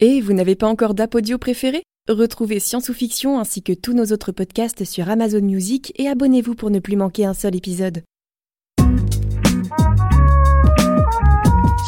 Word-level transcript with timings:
Et 0.00 0.20
vous 0.20 0.32
n'avez 0.32 0.54
pas 0.54 0.68
encore 0.68 0.94
d'app 0.94 1.16
audio 1.16 1.38
préféré? 1.38 1.82
Retrouvez 2.08 2.60
Science 2.60 2.88
ou 2.88 2.94
Fiction 2.94 3.40
ainsi 3.40 3.64
que 3.64 3.72
tous 3.72 3.94
nos 3.94 4.12
autres 4.12 4.30
podcasts 4.30 4.84
sur 4.84 5.08
Amazon 5.08 5.40
Music 5.40 5.92
et 5.96 6.06
abonnez-vous 6.06 6.54
pour 6.54 6.70
ne 6.70 6.78
plus 6.78 6.94
manquer 6.94 7.24
un 7.24 7.34
seul 7.34 7.56
épisode. 7.56 8.04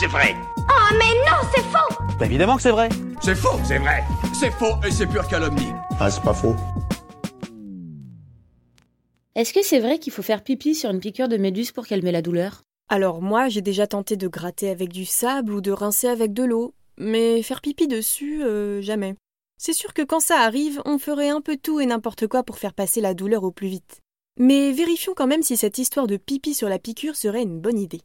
C'est 0.01 0.09
vrai. 0.09 0.35
Oh 0.59 0.95
mais 0.99 1.15
non, 1.25 1.37
c'est 1.55 1.63
faux 1.63 2.05
Bah 2.19 2.27
évidemment 2.27 2.57
que 2.57 2.63
c'est 2.63 2.73
vrai. 2.73 2.89
C'est 3.23 3.37
faux, 3.37 3.61
c'est 3.63 3.79
vrai. 3.79 4.03
C'est 4.35 4.51
faux 4.51 4.75
et 4.85 4.91
c'est 4.91 5.07
pure 5.07 5.29
calomnie. 5.29 5.71
Ah, 6.01 6.11
c'est 6.11 6.25
pas 6.25 6.35
faux. 6.35 6.57
Est-ce 9.37 9.53
que 9.53 9.63
c'est 9.63 9.79
vrai 9.79 10.01
qu'il 10.01 10.13
faut 10.13 10.23
faire 10.23 10.43
pipi 10.43 10.75
sur 10.75 10.91
une 10.91 10.99
piqûre 10.99 11.29
de 11.29 11.37
méduse 11.37 11.71
pour 11.71 11.87
calmer 11.87 12.11
la 12.11 12.23
douleur? 12.23 12.63
Alors 12.89 13.23
moi, 13.23 13.49
j'ai 13.49 13.61
déjà 13.61 13.87
tenté 13.87 14.17
de 14.17 14.27
gratter 14.27 14.69
avec 14.69 14.89
du 14.89 15.05
sable 15.05 15.53
ou 15.53 15.61
de 15.61 15.71
rincer 15.71 16.09
avec 16.09 16.33
de 16.33 16.43
l'eau, 16.43 16.75
mais 16.97 17.43
faire 17.43 17.61
pipi 17.61 17.89
dessus, 17.89 18.43
euh, 18.43 18.81
jamais. 18.81 19.15
C'est 19.59 19.73
sûr 19.73 19.93
que 19.93 20.03
quand 20.03 20.21
ça 20.21 20.41
arrive, 20.41 20.81
on 20.85 20.99
ferait 20.99 21.29
un 21.29 21.41
peu 21.41 21.57
tout 21.57 21.81
et 21.81 21.87
n'importe 21.87 22.27
quoi 22.27 22.43
pour 22.43 22.59
faire 22.59 22.73
passer 22.73 23.01
la 23.01 23.15
douleur 23.15 23.45
au 23.45 23.51
plus 23.51 23.69
vite. 23.69 24.01
Mais 24.39 24.73
vérifions 24.73 25.13
quand 25.15 25.27
même 25.27 25.43
si 25.43 25.57
cette 25.57 25.79
histoire 25.79 26.07
de 26.07 26.17
pipi 26.17 26.55
sur 26.55 26.69
la 26.69 26.79
piqûre 26.79 27.17
serait 27.17 27.43
une 27.43 27.61
bonne 27.61 27.79
idée. 27.79 28.01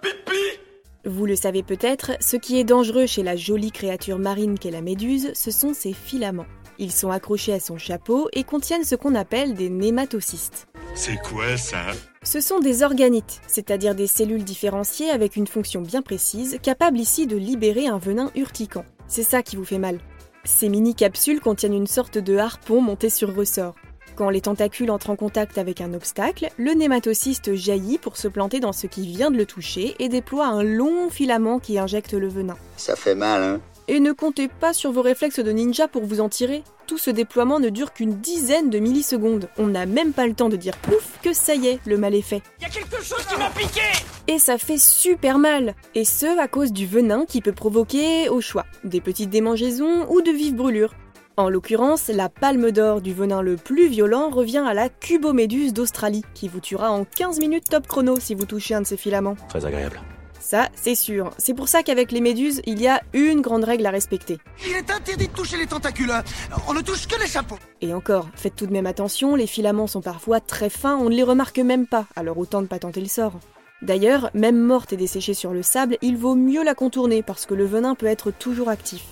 Pipi 0.00 0.58
Vous 1.04 1.26
le 1.26 1.36
savez 1.36 1.62
peut-être, 1.62 2.12
ce 2.20 2.36
qui 2.36 2.58
est 2.58 2.64
dangereux 2.64 3.06
chez 3.06 3.22
la 3.22 3.36
jolie 3.36 3.70
créature 3.70 4.18
marine 4.18 4.58
qu'est 4.58 4.72
la 4.72 4.82
méduse, 4.82 5.30
ce 5.34 5.52
sont 5.52 5.72
ses 5.72 5.92
filaments. 5.92 6.46
Ils 6.78 6.92
sont 6.92 7.10
accrochés 7.10 7.52
à 7.52 7.60
son 7.60 7.78
chapeau 7.78 8.28
et 8.32 8.44
contiennent 8.44 8.84
ce 8.84 8.94
qu'on 8.94 9.14
appelle 9.14 9.54
des 9.54 9.68
nématocystes. 9.68 10.68
C'est 10.94 11.16
quoi 11.22 11.56
ça? 11.56 11.86
Ce 12.22 12.40
sont 12.40 12.60
des 12.60 12.82
organites, 12.82 13.40
c'est-à-dire 13.46 13.94
des 13.94 14.06
cellules 14.06 14.44
différenciées 14.44 15.10
avec 15.10 15.36
une 15.36 15.46
fonction 15.46 15.80
bien 15.80 16.02
précise, 16.02 16.58
capables 16.62 16.98
ici 16.98 17.26
de 17.26 17.36
libérer 17.36 17.86
un 17.86 17.98
venin 17.98 18.30
urticant. 18.34 18.84
C'est 19.08 19.22
ça 19.22 19.42
qui 19.42 19.56
vous 19.56 19.64
fait 19.64 19.78
mal. 19.78 19.98
Ces 20.44 20.68
mini-capsules 20.68 21.40
contiennent 21.40 21.74
une 21.74 21.86
sorte 21.86 22.18
de 22.18 22.36
harpon 22.36 22.80
monté 22.80 23.10
sur 23.10 23.34
ressort. 23.34 23.74
Quand 24.14 24.28
les 24.28 24.42
tentacules 24.42 24.90
entrent 24.90 25.10
en 25.10 25.16
contact 25.16 25.56
avec 25.56 25.80
un 25.80 25.94
obstacle, 25.94 26.48
le 26.58 26.72
nématocyste 26.72 27.54
jaillit 27.54 27.98
pour 27.98 28.16
se 28.16 28.28
planter 28.28 28.60
dans 28.60 28.72
ce 28.72 28.86
qui 28.86 29.06
vient 29.06 29.30
de 29.30 29.38
le 29.38 29.46
toucher 29.46 29.94
et 29.98 30.08
déploie 30.08 30.46
un 30.46 30.62
long 30.62 31.08
filament 31.08 31.58
qui 31.58 31.78
injecte 31.78 32.12
le 32.12 32.28
venin. 32.28 32.56
Ça 32.76 32.94
fait 32.94 33.14
mal, 33.14 33.42
hein? 33.42 33.60
Et 33.88 34.00
ne 34.00 34.12
comptez 34.12 34.48
pas 34.48 34.72
sur 34.72 34.92
vos 34.92 35.02
réflexes 35.02 35.40
de 35.40 35.50
ninja 35.50 35.88
pour 35.88 36.04
vous 36.04 36.20
en 36.20 36.28
tirer. 36.28 36.62
Tout 36.86 36.98
ce 36.98 37.10
déploiement 37.10 37.60
ne 37.60 37.68
dure 37.68 37.92
qu'une 37.92 38.20
dizaine 38.20 38.70
de 38.70 38.78
millisecondes. 38.78 39.48
On 39.58 39.66
n'a 39.66 39.86
même 39.86 40.12
pas 40.12 40.26
le 40.26 40.34
temps 40.34 40.48
de 40.48 40.56
dire 40.56 40.76
pouf 40.78 41.18
que 41.22 41.32
ça 41.32 41.54
y 41.54 41.66
est, 41.66 41.80
le 41.86 41.96
mal 41.96 42.14
est 42.14 42.22
fait. 42.22 42.42
Y 42.60 42.66
a 42.66 42.68
quelque 42.68 43.02
chose 43.02 43.24
qui 43.26 43.36
m'a 43.36 43.50
piqué 43.50 43.80
Et 44.28 44.38
ça 44.38 44.58
fait 44.58 44.78
super 44.78 45.38
mal 45.38 45.74
Et 45.94 46.04
ce, 46.04 46.38
à 46.38 46.48
cause 46.48 46.72
du 46.72 46.86
venin 46.86 47.24
qui 47.26 47.40
peut 47.40 47.52
provoquer, 47.52 48.28
au 48.28 48.40
choix, 48.40 48.66
des 48.84 49.00
petites 49.00 49.30
démangeaisons 49.30 50.06
ou 50.10 50.22
de 50.22 50.30
vives 50.30 50.54
brûlures. 50.54 50.94
En 51.38 51.48
l'occurrence, 51.48 52.08
la 52.08 52.28
palme 52.28 52.70
d'or 52.72 53.00
du 53.00 53.14
venin 53.14 53.40
le 53.40 53.56
plus 53.56 53.88
violent 53.88 54.28
revient 54.28 54.64
à 54.66 54.74
la 54.74 54.90
cuboméduse 54.90 55.72
d'Australie, 55.72 56.24
qui 56.34 56.46
vous 56.46 56.60
tuera 56.60 56.90
en 56.90 57.04
15 57.04 57.40
minutes 57.40 57.70
top 57.70 57.86
chrono 57.86 58.20
si 58.20 58.34
vous 58.34 58.44
touchez 58.44 58.74
un 58.74 58.82
de 58.82 58.86
ses 58.86 58.98
filaments. 58.98 59.36
Très 59.48 59.64
agréable. 59.64 59.98
Ça, 60.42 60.68
c'est 60.74 60.96
sûr. 60.96 61.30
C'est 61.38 61.54
pour 61.54 61.68
ça 61.68 61.84
qu'avec 61.84 62.10
les 62.10 62.20
méduses, 62.20 62.62
il 62.66 62.82
y 62.82 62.88
a 62.88 63.00
une 63.12 63.40
grande 63.42 63.62
règle 63.62 63.86
à 63.86 63.90
respecter. 63.90 64.38
Il 64.66 64.72
est 64.74 64.90
interdit 64.90 65.28
de 65.28 65.32
toucher 65.32 65.56
les 65.56 65.68
tentacules. 65.68 66.10
hein. 66.10 66.24
On 66.66 66.74
ne 66.74 66.80
touche 66.80 67.06
que 67.06 67.18
les 67.20 67.28
chapeaux. 67.28 67.58
Et 67.80 67.94
encore, 67.94 68.28
faites 68.34 68.56
tout 68.56 68.66
de 68.66 68.72
même 68.72 68.86
attention, 68.86 69.36
les 69.36 69.46
filaments 69.46 69.86
sont 69.86 70.00
parfois 70.00 70.40
très 70.40 70.68
fins, 70.68 70.96
on 70.96 71.08
ne 71.08 71.14
les 71.14 71.22
remarque 71.22 71.60
même 71.60 71.86
pas, 71.86 72.06
alors 72.16 72.38
autant 72.38 72.60
ne 72.60 72.66
pas 72.66 72.80
tenter 72.80 73.00
le 73.00 73.06
sort. 73.06 73.34
D'ailleurs, 73.82 74.30
même 74.34 74.58
morte 74.58 74.92
et 74.92 74.96
desséchée 74.96 75.32
sur 75.32 75.52
le 75.52 75.62
sable, 75.62 75.96
il 76.02 76.16
vaut 76.16 76.34
mieux 76.34 76.64
la 76.64 76.74
contourner 76.74 77.22
parce 77.22 77.46
que 77.46 77.54
le 77.54 77.64
venin 77.64 77.94
peut 77.94 78.06
être 78.06 78.32
toujours 78.32 78.68
actif. 78.68 79.04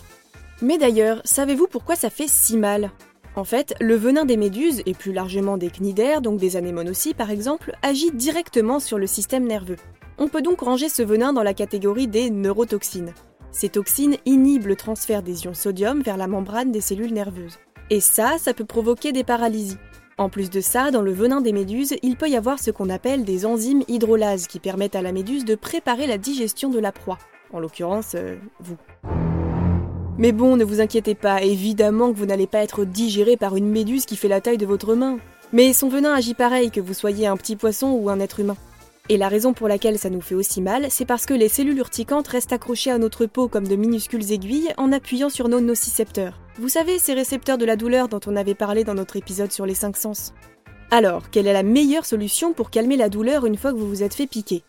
Mais 0.62 0.78
d'ailleurs, 0.78 1.22
savez-vous 1.25 1.69
pourquoi 1.69 1.94
ça 1.94 2.11
fait 2.11 2.28
si 2.28 2.56
mal? 2.56 2.91
En 3.37 3.44
fait, 3.44 3.75
le 3.81 3.94
venin 3.94 4.25
des 4.25 4.37
méduses, 4.37 4.82
et 4.84 4.94
plus 4.94 5.12
largement 5.12 5.56
des 5.56 5.71
cnidaires, 5.71 6.22
donc 6.22 6.41
des 6.41 6.56
anémones 6.56 6.88
aussi 6.88 7.15
par 7.15 7.31
exemple, 7.31 7.72
agit 7.82 8.10
directement 8.10 8.81
sur 8.81 8.99
le 8.99 9.06
système 9.06 9.47
nerveux. 9.47 9.76
On 10.22 10.28
peut 10.28 10.42
donc 10.42 10.60
ranger 10.60 10.91
ce 10.91 11.03
venin 11.03 11.32
dans 11.32 11.42
la 11.42 11.54
catégorie 11.54 12.06
des 12.06 12.28
neurotoxines. 12.28 13.14
Ces 13.53 13.70
toxines 13.70 14.19
inhibent 14.26 14.66
le 14.66 14.76
transfert 14.76 15.22
des 15.22 15.44
ions 15.44 15.54
sodium 15.54 16.03
vers 16.03 16.19
la 16.19 16.26
membrane 16.26 16.70
des 16.70 16.82
cellules 16.82 17.14
nerveuses. 17.14 17.58
Et 17.88 18.00
ça, 18.00 18.36
ça 18.38 18.53
peut 18.53 18.66
provoquer 18.66 19.12
des 19.12 19.25
paralysies. 19.25 19.78
En 20.19 20.28
plus 20.28 20.50
de 20.50 20.60
ça, 20.60 20.91
dans 20.91 21.00
le 21.00 21.10
venin 21.10 21.41
des 21.41 21.54
méduses, 21.54 21.94
il 22.03 22.16
peut 22.16 22.28
y 22.28 22.36
avoir 22.36 22.58
ce 22.58 22.70
qu'on 22.70 22.91
appelle 22.91 23.25
des 23.25 23.47
enzymes 23.47 23.82
hydrolases 23.88 24.47
qui 24.47 24.60
permettent 24.60 24.94
à 24.94 25.00
la 25.00 25.12
méduse 25.12 25.47
de 25.47 25.54
préparer 25.54 26.06
la 26.06 26.19
digestion 26.19 26.69
de 26.69 26.78
la 26.78 26.92
proie. 26.92 27.16
En 27.54 27.58
l'occurrence, 27.58 28.12
euh, 28.14 28.37
vous. 28.60 28.76
Mais 30.19 30.32
bon, 30.32 30.58
ne 30.58 30.64
vous 30.64 30.82
inquiétez 30.82 31.14
pas, 31.14 31.41
évidemment 31.41 32.12
que 32.12 32.19
vous 32.19 32.26
n'allez 32.26 32.47
pas 32.47 32.58
être 32.58 32.84
digéré 32.84 33.38
par 33.38 33.56
une 33.56 33.70
méduse 33.70 34.04
qui 34.04 34.16
fait 34.16 34.28
la 34.28 34.42
taille 34.42 34.58
de 34.58 34.66
votre 34.66 34.94
main. 34.94 35.16
Mais 35.54 35.72
son 35.72 35.88
venin 35.88 36.12
agit 36.12 36.34
pareil 36.34 36.70
que 36.70 36.82
vous 36.82 36.92
soyez 36.92 37.26
un 37.26 37.38
petit 37.38 37.56
poisson 37.56 37.92
ou 37.92 38.10
un 38.10 38.20
être 38.20 38.41
humain. 38.41 38.56
Et 39.10 39.16
la 39.16 39.28
raison 39.28 39.54
pour 39.54 39.66
laquelle 39.66 39.98
ça 39.98 40.09
nous 40.09 40.21
fait 40.21 40.37
aussi 40.37 40.62
mal, 40.62 40.87
c'est 40.88 41.04
parce 41.04 41.26
que 41.26 41.34
les 41.34 41.48
cellules 41.48 41.78
urticantes 41.78 42.28
restent 42.28 42.53
accrochées 42.53 42.93
à 42.93 42.98
notre 42.98 43.26
peau 43.26 43.48
comme 43.48 43.66
de 43.66 43.75
minuscules 43.75 44.31
aiguilles 44.31 44.72
en 44.76 44.93
appuyant 44.93 45.28
sur 45.28 45.48
nos 45.48 45.60
nocicepteurs. 45.60 46.38
Vous 46.60 46.69
savez, 46.69 47.00
ces 47.00 47.12
récepteurs 47.12 47.59
de 47.59 47.65
la 47.65 47.75
douleur 47.75 48.06
dont 48.06 48.20
on 48.28 48.37
avait 48.37 48.54
parlé 48.54 48.84
dans 48.84 48.94
notre 48.94 49.16
épisode 49.16 49.50
sur 49.50 49.66
les 49.66 49.75
cinq 49.75 49.97
sens. 49.97 50.32
Alors, 50.93 51.28
quelle 51.28 51.49
est 51.49 51.53
la 51.53 51.65
meilleure 51.65 52.06
solution 52.06 52.53
pour 52.53 52.70
calmer 52.70 52.97
la 52.97 53.09
douleur 53.09 53.47
une 53.47 53.56
fois 53.56 53.72
que 53.72 53.78
vous 53.78 53.88
vous 53.88 54.04
êtes 54.04 54.15
fait 54.15 54.28
piquer? 54.28 54.62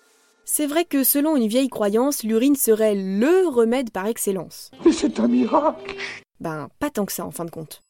C'est 0.43 0.65
vrai 0.65 0.85
que 0.85 1.03
selon 1.03 1.37
une 1.37 1.47
vieille 1.47 1.69
croyance, 1.69 2.23
l'urine 2.23 2.55
serait 2.55 2.95
LE 2.95 3.47
remède 3.47 3.91
par 3.91 4.07
excellence. 4.07 4.71
Mais 4.83 4.91
c'est 4.91 5.19
un 5.19 5.27
miracle 5.27 5.95
Ben, 6.39 6.67
pas 6.79 6.89
tant 6.89 7.05
que 7.05 7.13
ça 7.13 7.27
en 7.27 7.31
fin 7.31 7.45
de 7.45 7.51
compte. 7.51 7.83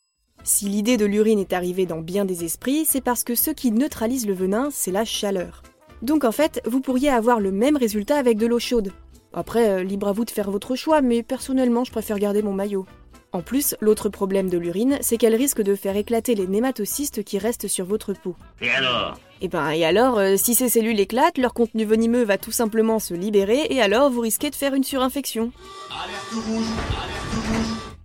Si 0.44 0.66
l'idée 0.66 0.98
de 0.98 1.06
l'urine 1.06 1.40
est 1.40 1.54
arrivée 1.54 1.86
dans 1.86 2.02
bien 2.02 2.26
des 2.26 2.44
esprits, 2.44 2.84
c'est 2.84 3.00
parce 3.00 3.24
que 3.24 3.36
ce 3.36 3.52
qui 3.52 3.72
neutralise 3.72 4.28
le 4.28 4.34
venin, 4.34 4.68
c'est 4.70 4.92
la 4.92 5.06
chaleur. 5.06 5.64
Donc 6.02 6.24
en 6.24 6.32
fait, 6.32 6.62
vous 6.66 6.82
pourriez 6.82 7.10
avoir 7.10 7.40
le 7.40 7.52
même 7.52 7.78
résultat 7.78 8.18
avec 8.18 8.38
de 8.38 8.48
l'eau 8.48 8.60
chaude. 8.60 8.92
Après, 9.34 9.70
euh, 9.70 9.84
libre 9.84 10.08
à 10.08 10.12
vous 10.12 10.26
de 10.26 10.32
faire 10.32 10.52
votre 10.52 10.76
choix, 10.76 11.02
mais 11.02 11.24
personnellement, 11.24 11.84
je 11.84 11.92
préfère 11.92 12.20
garder 12.20 12.42
mon 12.42 12.54
maillot. 12.54 12.86
En 13.34 13.42
plus, 13.42 13.76
l'autre 13.80 14.10
problème 14.10 14.50
de 14.50 14.58
l'urine, 14.58 14.98
c'est 15.00 15.16
qu'elle 15.18 15.36
risque 15.36 15.62
de 15.62 15.76
faire 15.76 15.96
éclater 15.96 16.36
les 16.36 16.48
nématocystes 16.48 17.24
qui 17.24 17.38
restent 17.38 17.70
sur 17.70 17.86
votre 17.86 18.12
peau. 18.12 18.36
Et 18.62 18.70
alors? 18.70 19.18
Et 19.40 19.48
ben, 19.48 19.70
et 19.70 19.86
alors, 19.86 20.20
euh, 20.20 20.36
si 20.36 20.54
ces 20.54 20.68
cellules 20.68 21.00
éclatent, 21.00 21.38
leur 21.38 21.54
contenu 21.54 21.86
venimeux 21.86 22.24
va 22.24 22.38
tout 22.38 22.52
simplement 22.52 23.00
se 23.00 23.14
libérer, 23.14 23.68
et 23.70 23.82
alors 23.82 24.10
vous 24.12 24.20
risquez 24.20 24.50
de 24.50 24.56
faire 24.56 24.74
une 24.74 24.84
surinfection. 24.84 25.54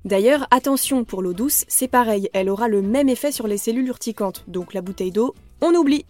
D'ailleurs, 0.05 0.47
attention, 0.53 1.03
pour 1.03 1.23
l'eau 1.23 1.33
douce, 1.33 1.65
c'est 1.67 1.89
pareil, 1.89 2.31
elle 2.33 2.49
aura 2.49 2.69
le 2.69 2.81
même 2.81 3.09
effet 3.09 3.33
sur 3.33 3.49
les 3.49 3.59
cellules 3.59 3.89
urticantes, 3.89 4.45
donc 4.47 4.75
la 4.75 4.81
bouteille 4.81 5.11
d'eau, 5.11 5.35
on 5.61 5.75
oublie. 5.75 6.07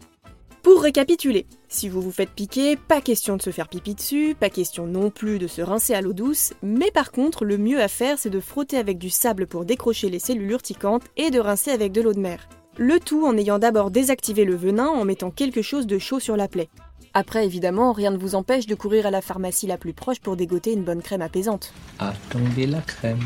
Pour 0.66 0.82
récapituler, 0.82 1.46
si 1.68 1.88
vous 1.88 2.00
vous 2.00 2.10
faites 2.10 2.30
piquer, 2.30 2.74
pas 2.74 3.00
question 3.00 3.36
de 3.36 3.42
se 3.42 3.50
faire 3.50 3.68
pipi 3.68 3.94
dessus, 3.94 4.34
pas 4.34 4.50
question 4.50 4.88
non 4.88 5.10
plus 5.10 5.38
de 5.38 5.46
se 5.46 5.62
rincer 5.62 5.94
à 5.94 6.00
l'eau 6.00 6.12
douce, 6.12 6.54
mais 6.60 6.90
par 6.90 7.12
contre, 7.12 7.44
le 7.44 7.56
mieux 7.56 7.80
à 7.80 7.86
faire, 7.86 8.18
c'est 8.18 8.30
de 8.30 8.40
frotter 8.40 8.76
avec 8.76 8.98
du 8.98 9.08
sable 9.08 9.46
pour 9.46 9.64
décrocher 9.64 10.10
les 10.10 10.18
cellules 10.18 10.50
urticantes 10.50 11.04
et 11.16 11.30
de 11.30 11.38
rincer 11.38 11.70
avec 11.70 11.92
de 11.92 12.00
l'eau 12.00 12.12
de 12.12 12.18
mer. 12.18 12.48
Le 12.78 12.98
tout 12.98 13.24
en 13.24 13.36
ayant 13.36 13.60
d'abord 13.60 13.92
désactivé 13.92 14.44
le 14.44 14.56
venin 14.56 14.88
en 14.88 15.04
mettant 15.04 15.30
quelque 15.30 15.62
chose 15.62 15.86
de 15.86 15.98
chaud 15.98 16.18
sur 16.18 16.36
la 16.36 16.48
plaie. 16.48 16.68
Après, 17.14 17.46
évidemment, 17.46 17.92
rien 17.92 18.10
ne 18.10 18.18
vous 18.18 18.34
empêche 18.34 18.66
de 18.66 18.74
courir 18.74 19.06
à 19.06 19.12
la 19.12 19.22
pharmacie 19.22 19.68
la 19.68 19.78
plus 19.78 19.92
proche 19.92 20.18
pour 20.18 20.34
dégoter 20.34 20.72
une 20.72 20.82
bonne 20.82 21.00
crème 21.00 21.22
apaisante. 21.22 21.72
Attendez 22.00 22.66
la 22.66 22.80
crème. 22.80 23.22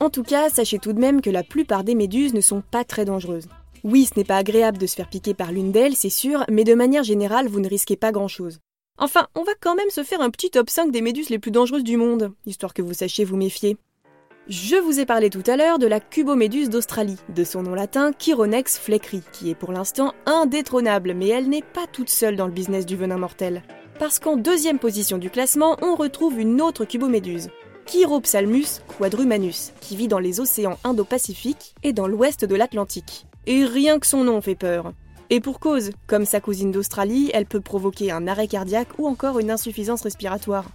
En 0.00 0.10
tout 0.10 0.24
cas, 0.24 0.48
sachez 0.48 0.80
tout 0.80 0.92
de 0.92 0.98
même 0.98 1.20
que 1.20 1.30
la 1.30 1.44
plupart 1.44 1.84
des 1.84 1.94
méduses 1.94 2.34
ne 2.34 2.40
sont 2.40 2.64
pas 2.68 2.82
très 2.82 3.04
dangereuses. 3.04 3.46
Oui, 3.82 4.06
ce 4.06 4.18
n'est 4.18 4.24
pas 4.24 4.36
agréable 4.36 4.78
de 4.78 4.86
se 4.86 4.94
faire 4.94 5.08
piquer 5.08 5.32
par 5.32 5.52
l'une 5.52 5.72
d'elles, 5.72 5.96
c'est 5.96 6.10
sûr, 6.10 6.44
mais 6.50 6.64
de 6.64 6.74
manière 6.74 7.02
générale, 7.02 7.48
vous 7.48 7.60
ne 7.60 7.68
risquez 7.68 7.96
pas 7.96 8.12
grand-chose. 8.12 8.58
Enfin, 8.98 9.26
on 9.34 9.42
va 9.42 9.52
quand 9.58 9.74
même 9.74 9.88
se 9.88 10.02
faire 10.02 10.20
un 10.20 10.28
petit 10.28 10.50
top 10.50 10.68
5 10.68 10.90
des 10.90 11.00
méduses 11.00 11.30
les 11.30 11.38
plus 11.38 11.50
dangereuses 11.50 11.84
du 11.84 11.96
monde, 11.96 12.32
histoire 12.44 12.74
que 12.74 12.82
vous 12.82 12.92
sachiez 12.92 13.24
vous 13.24 13.36
méfier. 13.36 13.78
Je 14.48 14.76
vous 14.76 15.00
ai 15.00 15.06
parlé 15.06 15.30
tout 15.30 15.42
à 15.46 15.56
l'heure 15.56 15.78
de 15.78 15.86
la 15.86 16.00
cuboméduse 16.00 16.68
d'Australie, 16.68 17.18
de 17.34 17.44
son 17.44 17.62
nom 17.62 17.74
latin 17.74 18.12
Chironex 18.12 18.78
fleckri, 18.78 19.22
qui 19.32 19.48
est 19.48 19.54
pour 19.54 19.72
l'instant 19.72 20.12
indétrônable, 20.26 21.14
mais 21.14 21.28
elle 21.28 21.48
n'est 21.48 21.62
pas 21.62 21.86
toute 21.86 22.10
seule 22.10 22.36
dans 22.36 22.46
le 22.46 22.52
business 22.52 22.84
du 22.84 22.96
venin 22.96 23.16
mortel. 23.16 23.62
Parce 23.98 24.18
qu'en 24.18 24.36
deuxième 24.36 24.78
position 24.78 25.18
du 25.18 25.30
classement, 25.30 25.76
on 25.82 25.94
retrouve 25.94 26.38
une 26.38 26.60
autre 26.60 26.84
cuboméduse, 26.84 27.48
Chiropsalmus 27.90 28.82
quadrumanus, 28.98 29.72
qui 29.80 29.96
vit 29.96 30.06
dans 30.06 30.20
les 30.20 30.38
océans 30.38 30.78
Indo-Pacifique 30.84 31.74
et 31.82 31.92
dans 31.92 32.06
l'ouest 32.06 32.44
de 32.44 32.54
l'Atlantique. 32.54 33.26
Et 33.48 33.64
rien 33.64 33.98
que 33.98 34.06
son 34.06 34.22
nom 34.22 34.40
fait 34.40 34.54
peur. 34.54 34.92
Et 35.28 35.40
pour 35.40 35.58
cause, 35.58 35.90
comme 36.06 36.24
sa 36.24 36.40
cousine 36.40 36.70
d'Australie, 36.70 37.32
elle 37.34 37.46
peut 37.46 37.60
provoquer 37.60 38.12
un 38.12 38.28
arrêt 38.28 38.46
cardiaque 38.46 38.96
ou 38.98 39.08
encore 39.08 39.40
une 39.40 39.50
insuffisance 39.50 40.02
respiratoire. 40.02 40.66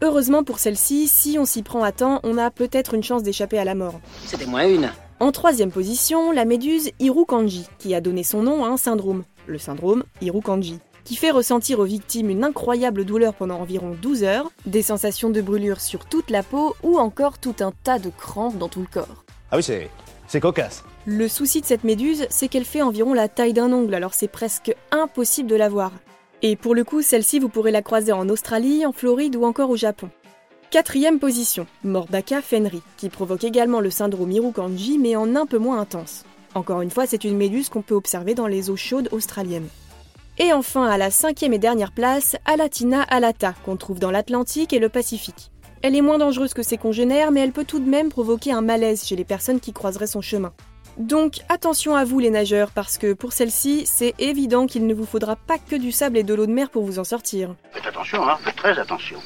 Heureusement 0.00 0.44
pour 0.44 0.58
celle-ci, 0.58 1.08
si 1.08 1.36
on 1.38 1.44
s'y 1.44 1.62
prend 1.62 1.82
à 1.82 1.92
temps, 1.92 2.20
on 2.22 2.38
a 2.38 2.50
peut-être 2.50 2.94
une 2.94 3.02
chance 3.02 3.22
d'échapper 3.22 3.58
à 3.58 3.64
la 3.64 3.74
mort. 3.74 4.00
C'était 4.24 4.46
moins 4.46 4.66
une. 4.66 4.88
En 5.20 5.30
troisième 5.30 5.72
position, 5.72 6.32
la 6.32 6.46
méduse 6.46 6.90
Hirukanji, 7.00 7.66
qui 7.78 7.94
a 7.94 8.00
donné 8.00 8.22
son 8.22 8.42
nom 8.42 8.64
à 8.64 8.68
un 8.68 8.78
syndrome, 8.78 9.24
le 9.46 9.58
syndrome 9.58 10.04
Hirukanji. 10.22 10.78
Qui 11.04 11.16
fait 11.16 11.30
ressentir 11.30 11.78
aux 11.78 11.84
victimes 11.84 12.30
une 12.30 12.44
incroyable 12.44 13.04
douleur 13.04 13.34
pendant 13.34 13.60
environ 13.60 13.96
12 14.00 14.24
heures, 14.24 14.50
des 14.66 14.82
sensations 14.82 15.30
de 15.30 15.40
brûlure 15.40 15.80
sur 15.80 16.04
toute 16.04 16.30
la 16.30 16.42
peau 16.42 16.76
ou 16.82 16.98
encore 16.98 17.38
tout 17.38 17.56
un 17.60 17.72
tas 17.84 17.98
de 17.98 18.10
crampes 18.10 18.58
dans 18.58 18.68
tout 18.68 18.80
le 18.80 18.86
corps. 18.86 19.24
Ah 19.50 19.56
oui, 19.56 19.62
c'est, 19.62 19.90
c'est 20.28 20.40
cocasse. 20.40 20.84
Le 21.04 21.26
souci 21.26 21.60
de 21.60 21.66
cette 21.66 21.84
méduse, 21.84 22.26
c'est 22.30 22.48
qu'elle 22.48 22.64
fait 22.64 22.82
environ 22.82 23.12
la 23.12 23.28
taille 23.28 23.52
d'un 23.52 23.72
ongle, 23.72 23.94
alors 23.94 24.14
c'est 24.14 24.28
presque 24.28 24.74
impossible 24.92 25.48
de 25.48 25.56
la 25.56 25.68
voir. 25.68 25.92
Et 26.42 26.56
pour 26.56 26.74
le 26.74 26.84
coup, 26.84 27.02
celle-ci, 27.02 27.38
vous 27.38 27.48
pourrez 27.48 27.70
la 27.70 27.82
croiser 27.82 28.12
en 28.12 28.28
Australie, 28.28 28.86
en 28.86 28.92
Floride 28.92 29.36
ou 29.36 29.44
encore 29.44 29.70
au 29.70 29.76
Japon. 29.76 30.10
Quatrième 30.70 31.18
position, 31.18 31.66
Morbaka 31.84 32.40
fenri, 32.40 32.82
qui 32.96 33.10
provoque 33.10 33.44
également 33.44 33.80
le 33.80 33.90
syndrome 33.90 34.32
Irukandji 34.32 34.98
mais 34.98 35.16
en 35.16 35.36
un 35.36 35.44
peu 35.44 35.58
moins 35.58 35.78
intense. 35.78 36.24
Encore 36.54 36.82
une 36.82 36.90
fois, 36.90 37.06
c'est 37.06 37.24
une 37.24 37.36
méduse 37.36 37.68
qu'on 37.68 37.82
peut 37.82 37.94
observer 37.94 38.34
dans 38.34 38.46
les 38.46 38.70
eaux 38.70 38.76
chaudes 38.76 39.08
australiennes. 39.12 39.68
Et 40.38 40.52
enfin, 40.52 40.86
à 40.86 40.96
la 40.96 41.10
cinquième 41.10 41.52
et 41.52 41.58
dernière 41.58 41.92
place, 41.92 42.36
Alatina 42.46 43.02
alata, 43.02 43.54
qu'on 43.64 43.76
trouve 43.76 43.98
dans 43.98 44.10
l'Atlantique 44.10 44.72
et 44.72 44.78
le 44.78 44.88
Pacifique. 44.88 45.50
Elle 45.82 45.94
est 45.94 46.00
moins 46.00 46.18
dangereuse 46.18 46.54
que 46.54 46.62
ses 46.62 46.78
congénères, 46.78 47.32
mais 47.32 47.40
elle 47.40 47.52
peut 47.52 47.64
tout 47.64 47.80
de 47.80 47.88
même 47.88 48.08
provoquer 48.08 48.52
un 48.52 48.62
malaise 48.62 49.04
chez 49.04 49.16
les 49.16 49.24
personnes 49.24 49.60
qui 49.60 49.72
croiseraient 49.72 50.06
son 50.06 50.22
chemin. 50.22 50.52
Donc 50.96 51.40
attention 51.48 51.96
à 51.96 52.04
vous 52.04 52.18
les 52.18 52.30
nageurs, 52.30 52.70
parce 52.70 52.96
que 52.96 53.12
pour 53.12 53.32
celle-ci, 53.32 53.84
c'est 53.84 54.14
évident 54.18 54.66
qu'il 54.66 54.86
ne 54.86 54.94
vous 54.94 55.04
faudra 55.06 55.36
pas 55.36 55.58
que 55.58 55.76
du 55.76 55.92
sable 55.92 56.16
et 56.16 56.22
de 56.22 56.34
l'eau 56.34 56.46
de 56.46 56.52
mer 56.52 56.70
pour 56.70 56.84
vous 56.84 56.98
en 56.98 57.04
sortir. 57.04 57.54
Faites 57.72 57.86
attention, 57.86 58.26
hein, 58.26 58.38
faites 58.42 58.56
très 58.56 58.78
attention. 58.78 59.18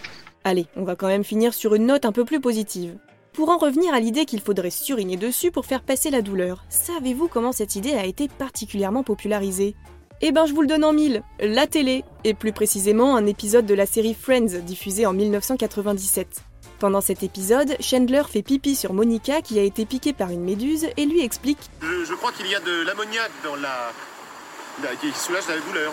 Allez, 0.44 0.66
on 0.76 0.84
va 0.84 0.96
quand 0.96 1.08
même 1.08 1.24
finir 1.24 1.54
sur 1.54 1.74
une 1.74 1.86
note 1.86 2.04
un 2.04 2.12
peu 2.12 2.24
plus 2.24 2.40
positive. 2.40 2.96
Pour 3.32 3.50
en 3.50 3.58
revenir 3.58 3.92
à 3.94 4.00
l'idée 4.00 4.24
qu'il 4.24 4.40
faudrait 4.40 4.70
suriner 4.70 5.16
dessus 5.16 5.50
pour 5.50 5.66
faire 5.66 5.82
passer 5.82 6.10
la 6.10 6.22
douleur, 6.22 6.64
savez-vous 6.68 7.28
comment 7.28 7.52
cette 7.52 7.76
idée 7.76 7.94
a 7.94 8.06
été 8.06 8.28
particulièrement 8.28 9.02
popularisée? 9.02 9.76
Eh 10.22 10.32
ben 10.32 10.46
je 10.46 10.54
vous 10.54 10.62
le 10.62 10.66
donne 10.66 10.84
en 10.84 10.92
mille, 10.92 11.22
la 11.40 11.66
télé, 11.66 12.04
et 12.24 12.34
plus 12.34 12.52
précisément 12.52 13.16
un 13.16 13.26
épisode 13.26 13.66
de 13.66 13.74
la 13.74 13.86
série 13.86 14.14
Friends 14.14 14.60
diffusée 14.64 15.06
en 15.06 15.12
1997. 15.12 16.42
Pendant 16.78 17.00
cet 17.00 17.22
épisode, 17.22 17.74
Chandler 17.80 18.22
fait 18.28 18.42
pipi 18.42 18.74
sur 18.76 18.92
Monica 18.92 19.40
qui 19.42 19.58
a 19.58 19.62
été 19.62 19.84
piquée 19.86 20.12
par 20.12 20.30
une 20.30 20.42
méduse 20.42 20.86
et 20.96 21.06
lui 21.06 21.22
explique 21.22 21.58
Je, 21.80 22.04
je 22.04 22.14
crois 22.14 22.32
qu'il 22.32 22.46
y 22.50 22.54
a 22.54 22.60
de 22.60 22.86
l'ammoniac 22.86 23.30
dans 23.44 23.56
la... 23.56 23.90
la- 24.82 24.94
qui 24.96 25.10
soulage 25.18 25.44
la 25.48 25.58
douleur. 25.68 25.92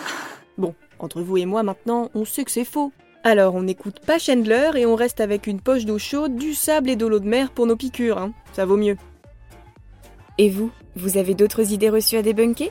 Bon, 0.58 0.74
entre 0.98 1.20
vous 1.22 1.36
et 1.38 1.46
moi 1.46 1.62
maintenant, 1.62 2.10
on 2.14 2.24
sait 2.24 2.44
que 2.44 2.50
c'est 2.50 2.64
faux. 2.66 2.92
Alors 3.24 3.54
on 3.54 3.62
n'écoute 3.62 4.00
pas 4.00 4.18
Chandler 4.18 4.70
et 4.76 4.84
on 4.86 4.94
reste 4.94 5.20
avec 5.20 5.46
une 5.46 5.60
poche 5.60 5.84
d'eau 5.86 5.98
chaude, 5.98 6.36
du 6.36 6.54
sable 6.54 6.90
et 6.90 6.96
de 6.96 7.06
l'eau 7.06 7.18
de 7.20 7.28
mer 7.28 7.50
pour 7.50 7.66
nos 7.66 7.76
piqûres, 7.76 8.18
hein. 8.18 8.32
Ça 8.52 8.66
vaut 8.66 8.76
mieux. 8.76 8.96
Et 10.36 10.50
vous, 10.50 10.70
vous 10.96 11.16
avez 11.16 11.34
d'autres 11.34 11.72
idées 11.72 11.88
reçues 11.90 12.16
à 12.16 12.22
débunker? 12.22 12.70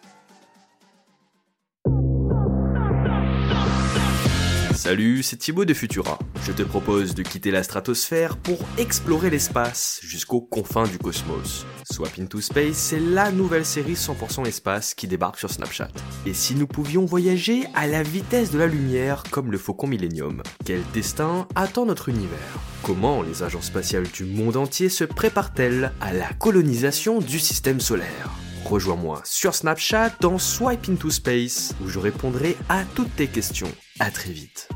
Salut, 4.83 5.21
c'est 5.21 5.37
Thibaut 5.37 5.63
de 5.63 5.75
Futura. 5.75 6.17
Je 6.43 6.51
te 6.51 6.63
propose 6.63 7.13
de 7.13 7.21
quitter 7.21 7.51
la 7.51 7.61
stratosphère 7.61 8.35
pour 8.35 8.57
explorer 8.79 9.29
l'espace 9.29 9.99
jusqu'aux 10.01 10.41
confins 10.41 10.87
du 10.87 10.97
cosmos. 10.97 11.67
Swap 11.83 12.17
into 12.19 12.41
Space, 12.41 12.77
c'est 12.77 12.99
la 12.99 13.31
nouvelle 13.31 13.63
série 13.63 13.93
100% 13.93 14.47
espace 14.47 14.95
qui 14.95 15.07
débarque 15.07 15.37
sur 15.37 15.51
Snapchat. 15.51 15.89
Et 16.25 16.33
si 16.33 16.55
nous 16.55 16.65
pouvions 16.65 17.05
voyager 17.05 17.67
à 17.75 17.85
la 17.85 18.01
vitesse 18.01 18.49
de 18.49 18.57
la 18.57 18.65
lumière 18.65 19.21
comme 19.29 19.51
le 19.51 19.59
Faucon 19.59 19.85
Millennium 19.85 20.41
Quel 20.65 20.81
destin 20.95 21.47
attend 21.53 21.85
notre 21.85 22.09
univers? 22.09 22.57
Comment 22.81 23.21
les 23.21 23.43
agences 23.43 23.65
spatiales 23.65 24.07
du 24.07 24.25
monde 24.25 24.57
entier 24.57 24.89
se 24.89 25.03
préparent-elles 25.03 25.91
à 26.01 26.11
la 26.11 26.33
colonisation 26.33 27.19
du 27.19 27.37
système 27.37 27.79
solaire? 27.79 28.31
Rejoins-moi 28.65 29.21
sur 29.25 29.53
Snapchat 29.53 30.11
dans 30.19 30.37
Swipe 30.37 30.89
into 30.89 31.09
Space 31.09 31.73
où 31.83 31.89
je 31.89 31.99
répondrai 31.99 32.55
à 32.69 32.83
toutes 32.95 33.15
tes 33.15 33.27
questions. 33.27 33.71
À 33.99 34.11
très 34.11 34.31
vite. 34.31 34.69